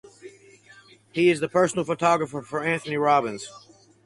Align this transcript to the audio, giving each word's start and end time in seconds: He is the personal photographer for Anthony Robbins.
He 1.11 1.29
is 1.29 1.41
the 1.41 1.47
personal 1.47 1.85
photographer 1.85 2.41
for 2.41 2.63
Anthony 2.63 2.97
Robbins. 2.97 3.47